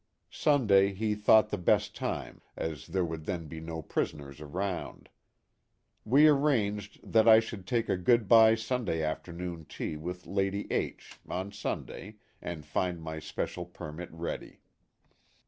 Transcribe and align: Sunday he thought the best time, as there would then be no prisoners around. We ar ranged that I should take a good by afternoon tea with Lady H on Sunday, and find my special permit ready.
Sunday 0.33 0.93
he 0.93 1.13
thought 1.13 1.49
the 1.49 1.59
best 1.59 1.95
time, 1.95 2.41
as 2.57 2.87
there 2.87 3.05
would 3.05 3.25
then 3.25 3.45
be 3.45 3.59
no 3.59 3.83
prisoners 3.83 4.41
around. 4.41 5.09
We 6.03 6.27
ar 6.27 6.33
ranged 6.35 6.99
that 7.03 7.27
I 7.29 7.39
should 7.39 7.67
take 7.67 7.87
a 7.87 7.97
good 7.97 8.27
by 8.27 8.53
afternoon 8.57 9.65
tea 9.69 9.97
with 9.97 10.25
Lady 10.25 10.65
H 10.73 11.19
on 11.29 11.51
Sunday, 11.51 12.15
and 12.41 12.65
find 12.65 12.99
my 12.99 13.19
special 13.19 13.67
permit 13.67 14.09
ready. 14.11 14.61